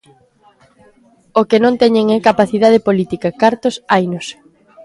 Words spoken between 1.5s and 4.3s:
non teñen é capacidade política; cartos, hainos.